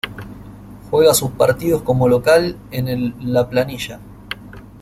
Juega 0.89 1.13
sus 1.13 1.29
partidos 1.29 1.83
como 1.83 2.07
local 2.07 2.57
en 2.71 2.87
el 2.87 3.13
La 3.19 3.47
Planilla. 3.47 3.99